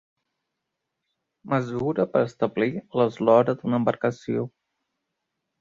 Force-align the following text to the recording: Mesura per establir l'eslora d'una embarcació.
Mesura 1.53 2.07
per 2.15 2.23
establir 2.29 2.71
l'eslora 3.01 3.57
d'una 3.61 3.81
embarcació. 3.83 4.51